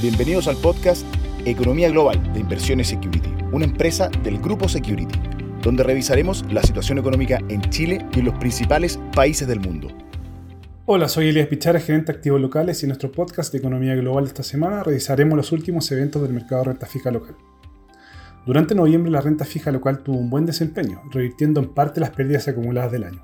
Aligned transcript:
Bienvenidos 0.00 0.46
al 0.46 0.56
podcast 0.58 1.04
Economía 1.44 1.90
Global 1.90 2.32
de 2.32 2.38
Inversiones 2.38 2.86
Security, 2.86 3.34
una 3.50 3.64
empresa 3.64 4.08
del 4.22 4.38
grupo 4.38 4.68
Security, 4.68 5.18
donde 5.60 5.82
revisaremos 5.82 6.44
la 6.52 6.62
situación 6.62 6.98
económica 6.98 7.40
en 7.48 7.62
Chile 7.62 8.06
y 8.14 8.20
en 8.20 8.26
los 8.26 8.38
principales 8.38 9.00
países 9.12 9.48
del 9.48 9.58
mundo. 9.58 9.88
Hola, 10.86 11.08
soy 11.08 11.30
Elías 11.30 11.48
Pichara, 11.48 11.80
gerente 11.80 12.12
de 12.12 12.18
activos 12.18 12.40
locales 12.40 12.80
y 12.80 12.86
en 12.86 12.90
nuestro 12.90 13.10
podcast 13.10 13.50
de 13.50 13.58
Economía 13.58 13.96
Global 13.96 14.22
de 14.22 14.28
esta 14.28 14.44
semana 14.44 14.84
revisaremos 14.84 15.36
los 15.36 15.50
últimos 15.50 15.90
eventos 15.90 16.22
del 16.22 16.32
mercado 16.32 16.62
de 16.62 16.68
renta 16.68 16.86
fija 16.86 17.10
local. 17.10 17.34
Durante 18.46 18.76
noviembre 18.76 19.10
la 19.10 19.20
renta 19.20 19.44
fija 19.44 19.72
local 19.72 20.04
tuvo 20.04 20.18
un 20.18 20.30
buen 20.30 20.46
desempeño, 20.46 21.02
revirtiendo 21.10 21.58
en 21.58 21.74
parte 21.74 21.98
las 21.98 22.10
pérdidas 22.10 22.46
acumuladas 22.46 22.92
del 22.92 23.02
año. 23.02 23.22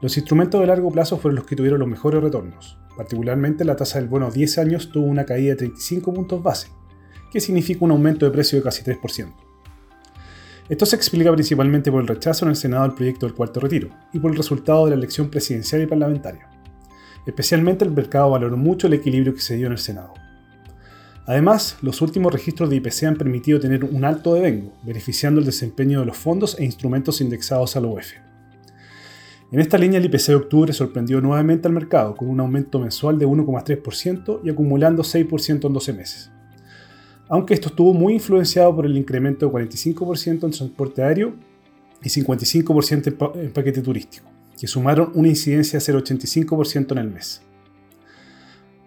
Los 0.00 0.16
instrumentos 0.16 0.62
de 0.62 0.66
largo 0.66 0.90
plazo 0.90 1.18
fueron 1.18 1.36
los 1.36 1.44
que 1.44 1.56
tuvieron 1.56 1.78
los 1.78 1.88
mejores 1.88 2.22
retornos. 2.22 2.78
Particularmente 3.00 3.64
la 3.64 3.76
tasa 3.76 3.98
del 3.98 4.10
bono 4.10 4.26
a 4.26 4.30
10 4.30 4.58
años 4.58 4.90
tuvo 4.92 5.06
una 5.06 5.24
caída 5.24 5.52
de 5.52 5.56
35 5.56 6.12
puntos 6.12 6.42
base, 6.42 6.68
que 7.32 7.40
significa 7.40 7.82
un 7.82 7.92
aumento 7.92 8.26
de 8.26 8.30
precio 8.30 8.58
de 8.58 8.62
casi 8.62 8.84
3%. 8.84 9.32
Esto 10.68 10.84
se 10.84 10.96
explica 10.96 11.32
principalmente 11.32 11.90
por 11.90 12.02
el 12.02 12.06
rechazo 12.06 12.44
en 12.44 12.50
el 12.50 12.56
Senado 12.56 12.82
del 12.82 12.92
proyecto 12.92 13.24
del 13.24 13.34
cuarto 13.34 13.58
retiro 13.58 13.88
y 14.12 14.18
por 14.18 14.30
el 14.30 14.36
resultado 14.36 14.84
de 14.84 14.90
la 14.90 14.98
elección 14.98 15.30
presidencial 15.30 15.80
y 15.80 15.86
parlamentaria. 15.86 16.46
Especialmente 17.24 17.86
el 17.86 17.90
mercado 17.90 18.32
valoró 18.32 18.58
mucho 18.58 18.86
el 18.86 18.92
equilibrio 18.92 19.32
que 19.32 19.40
se 19.40 19.56
dio 19.56 19.68
en 19.68 19.72
el 19.72 19.78
Senado. 19.78 20.12
Además, 21.24 21.78
los 21.80 22.02
últimos 22.02 22.30
registros 22.34 22.68
de 22.68 22.76
IPC 22.76 23.04
han 23.04 23.16
permitido 23.16 23.60
tener 23.60 23.82
un 23.82 24.04
alto 24.04 24.34
devengo, 24.34 24.74
beneficiando 24.82 25.40
el 25.40 25.46
desempeño 25.46 26.00
de 26.00 26.04
los 26.04 26.18
fondos 26.18 26.54
e 26.58 26.66
instrumentos 26.66 27.22
indexados 27.22 27.76
al 27.76 27.86
UEF. 27.86 28.12
En 29.52 29.58
esta 29.58 29.78
línea 29.78 29.98
el 29.98 30.04
IPC 30.04 30.26
de 30.26 30.34
octubre 30.36 30.72
sorprendió 30.72 31.20
nuevamente 31.20 31.66
al 31.66 31.74
mercado 31.74 32.14
con 32.14 32.28
un 32.28 32.38
aumento 32.38 32.78
mensual 32.78 33.18
de 33.18 33.26
1,3% 33.26 34.40
y 34.44 34.50
acumulando 34.50 35.02
6% 35.02 35.66
en 35.66 35.72
12 35.72 35.92
meses. 35.92 36.30
Aunque 37.28 37.54
esto 37.54 37.68
estuvo 37.68 37.92
muy 37.92 38.14
influenciado 38.14 38.74
por 38.74 38.86
el 38.86 38.96
incremento 38.96 39.46
de 39.46 39.52
45% 39.52 40.44
en 40.44 40.50
transporte 40.52 41.02
aéreo 41.02 41.34
y 42.02 42.08
55% 42.08 43.32
en 43.34 43.52
paquete 43.52 43.82
turístico, 43.82 44.26
que 44.56 44.68
sumaron 44.68 45.10
una 45.14 45.28
incidencia 45.28 45.80
de 45.80 45.84
0,85% 45.84 46.92
en 46.92 46.98
el 46.98 47.10
mes. 47.10 47.42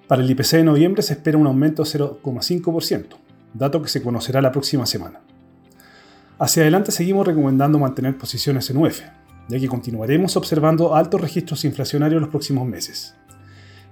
Para 0.07 0.23
el 0.23 0.31
IPC 0.31 0.51
de 0.51 0.63
noviembre 0.63 1.01
se 1.01 1.13
espera 1.13 1.37
un 1.37 1.47
aumento 1.47 1.83
de 1.83 1.89
0,5%, 1.89 3.07
dato 3.53 3.81
que 3.81 3.89
se 3.89 4.01
conocerá 4.01 4.41
la 4.41 4.51
próxima 4.51 4.85
semana. 4.85 5.19
Hacia 6.39 6.63
adelante 6.63 6.91
seguimos 6.93 7.27
recomendando 7.27 7.79
mantener 7.79 8.17
posiciones 8.17 8.69
en 8.69 8.77
UEF, 8.77 9.01
ya 9.47 9.59
que 9.59 9.67
continuaremos 9.67 10.35
observando 10.37 10.95
altos 10.95 11.21
registros 11.21 11.65
inflacionarios 11.65 12.17
en 12.17 12.21
los 12.21 12.29
próximos 12.29 12.67
meses. 12.67 13.15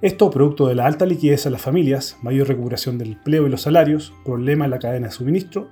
Esto 0.01 0.31
producto 0.31 0.67
de 0.67 0.75
la 0.75 0.87
alta 0.87 1.05
liquidez 1.05 1.45
a 1.45 1.51
las 1.51 1.61
familias, 1.61 2.17
mayor 2.23 2.47
recuperación 2.47 2.97
del 2.97 3.13
empleo 3.13 3.45
y 3.45 3.49
los 3.49 3.61
salarios, 3.61 4.13
problemas 4.25 4.65
en 4.65 4.71
la 4.71 4.79
cadena 4.79 5.07
de 5.07 5.13
suministro, 5.13 5.69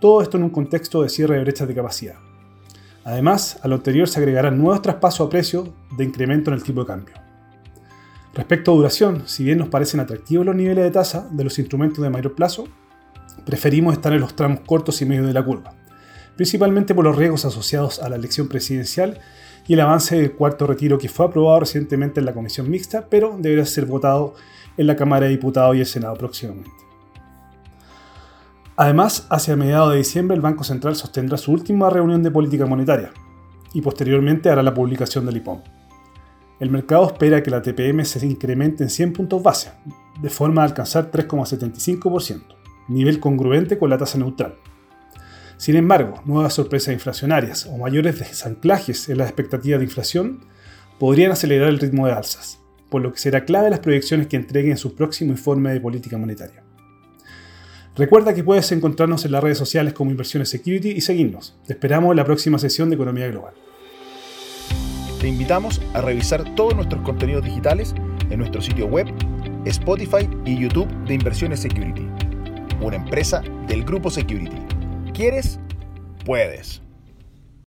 todo 0.00 0.20
esto 0.20 0.36
en 0.36 0.44
un 0.44 0.50
contexto 0.50 1.02
de 1.02 1.08
cierre 1.08 1.36
de 1.36 1.42
brechas 1.42 1.66
de 1.66 1.74
capacidad. 1.74 2.16
Además, 3.04 3.58
a 3.62 3.68
lo 3.68 3.76
anterior 3.76 4.06
se 4.08 4.18
agregarán 4.18 4.58
nuevos 4.58 4.82
traspasos 4.82 5.26
a 5.26 5.30
precio 5.30 5.72
de 5.96 6.04
incremento 6.04 6.50
en 6.50 6.56
el 6.56 6.62
tipo 6.62 6.80
de 6.80 6.86
cambio. 6.86 7.14
Respecto 8.34 8.72
a 8.72 8.74
duración, 8.74 9.22
si 9.26 9.44
bien 9.44 9.58
nos 9.58 9.68
parecen 9.68 10.00
atractivos 10.00 10.46
los 10.46 10.54
niveles 10.54 10.84
de 10.84 10.90
tasa 10.90 11.28
de 11.30 11.44
los 11.44 11.58
instrumentos 11.58 12.02
de 12.02 12.10
mayor 12.10 12.34
plazo, 12.34 12.68
preferimos 13.44 13.94
estar 13.94 14.12
en 14.12 14.20
los 14.20 14.36
tramos 14.36 14.60
cortos 14.60 15.00
y 15.02 15.06
medios 15.06 15.26
de 15.26 15.32
la 15.32 15.44
curva, 15.44 15.74
principalmente 16.40 16.94
por 16.94 17.04
los 17.04 17.16
riesgos 17.16 17.44
asociados 17.44 17.98
a 17.98 18.08
la 18.08 18.16
elección 18.16 18.48
presidencial 18.48 19.18
y 19.68 19.74
el 19.74 19.80
avance 19.80 20.16
del 20.16 20.32
cuarto 20.32 20.66
retiro 20.66 20.96
que 20.96 21.10
fue 21.10 21.26
aprobado 21.26 21.60
recientemente 21.60 22.18
en 22.18 22.24
la 22.24 22.32
comisión 22.32 22.70
mixta, 22.70 23.08
pero 23.10 23.36
deberá 23.38 23.66
ser 23.66 23.84
votado 23.84 24.32
en 24.78 24.86
la 24.86 24.96
Cámara 24.96 25.26
de 25.26 25.32
Diputados 25.32 25.76
y 25.76 25.80
el 25.80 25.86
Senado 25.86 26.14
próximamente. 26.14 26.70
Además, 28.74 29.26
hacia 29.28 29.54
mediados 29.54 29.92
de 29.92 29.98
diciembre 29.98 30.34
el 30.34 30.40
Banco 30.40 30.64
Central 30.64 30.96
sostendrá 30.96 31.36
su 31.36 31.52
última 31.52 31.90
reunión 31.90 32.22
de 32.22 32.30
política 32.30 32.64
monetaria 32.64 33.10
y 33.74 33.82
posteriormente 33.82 34.48
hará 34.48 34.62
la 34.62 34.72
publicación 34.72 35.26
del 35.26 35.36
IPOM. 35.36 35.60
El 36.58 36.70
mercado 36.70 37.06
espera 37.06 37.42
que 37.42 37.50
la 37.50 37.60
TPM 37.60 38.02
se 38.06 38.26
incremente 38.26 38.82
en 38.82 38.88
100 38.88 39.12
puntos 39.12 39.42
base, 39.42 39.72
de 40.22 40.30
forma 40.30 40.62
a 40.62 40.64
alcanzar 40.64 41.10
3,75%, 41.10 42.40
nivel 42.88 43.20
congruente 43.20 43.78
con 43.78 43.90
la 43.90 43.98
tasa 43.98 44.16
neutral, 44.16 44.54
sin 45.60 45.76
embargo, 45.76 46.22
nuevas 46.24 46.54
sorpresas 46.54 46.94
inflacionarias 46.94 47.66
o 47.66 47.76
mayores 47.76 48.18
desanclajes 48.18 49.10
en 49.10 49.18
las 49.18 49.28
expectativas 49.28 49.78
de 49.78 49.84
inflación 49.84 50.46
podrían 50.98 51.32
acelerar 51.32 51.68
el 51.68 51.78
ritmo 51.78 52.06
de 52.06 52.14
alzas, 52.14 52.60
por 52.88 53.02
lo 53.02 53.12
que 53.12 53.18
será 53.18 53.44
clave 53.44 53.68
las 53.68 53.80
proyecciones 53.80 54.26
que 54.26 54.36
entreguen 54.36 54.78
su 54.78 54.94
próximo 54.94 55.32
informe 55.32 55.70
de 55.74 55.80
política 55.82 56.16
monetaria. 56.16 56.64
Recuerda 57.94 58.32
que 58.32 58.42
puedes 58.42 58.72
encontrarnos 58.72 59.26
en 59.26 59.32
las 59.32 59.44
redes 59.44 59.58
sociales 59.58 59.92
como 59.92 60.10
Inversiones 60.10 60.48
Security 60.48 60.92
y 60.92 61.02
seguirnos. 61.02 61.58
Te 61.66 61.74
esperamos 61.74 62.12
en 62.12 62.16
la 62.16 62.24
próxima 62.24 62.58
sesión 62.58 62.88
de 62.88 62.94
Economía 62.94 63.28
Global. 63.28 63.52
Te 65.20 65.28
invitamos 65.28 65.82
a 65.92 66.00
revisar 66.00 66.54
todos 66.54 66.74
nuestros 66.74 67.02
contenidos 67.02 67.44
digitales 67.44 67.94
en 68.30 68.38
nuestro 68.38 68.62
sitio 68.62 68.86
web, 68.86 69.08
Spotify 69.66 70.26
y 70.46 70.58
YouTube 70.58 70.88
de 71.04 71.12
Inversiones 71.12 71.60
Security, 71.60 72.08
una 72.80 72.96
empresa 72.96 73.42
del 73.68 73.84
grupo 73.84 74.08
Security 74.08 74.79
quieres, 75.20 75.60
puedes. 76.24 76.80